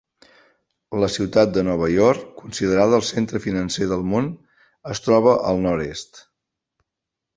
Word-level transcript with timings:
La 1.01 1.09
ciutat 1.15 1.51
de 1.57 1.63
Nova 1.67 1.89
York, 1.95 2.23
considerada 2.39 2.97
el 3.01 3.05
centre 3.11 3.43
financer 3.45 3.89
del 3.95 4.07
món, 4.15 4.31
es 4.95 5.03
troba 5.09 5.37
al 5.51 5.63
nord-est. 5.67 6.23